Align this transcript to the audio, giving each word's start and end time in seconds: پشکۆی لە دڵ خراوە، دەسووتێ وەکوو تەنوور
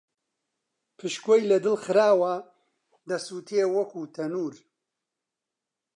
پشکۆی 0.97 1.43
لە 1.51 1.57
دڵ 1.65 1.75
خراوە، 1.83 2.35
دەسووتێ 3.09 3.61
وەکوو 3.75 4.11
تەنوور 4.15 4.55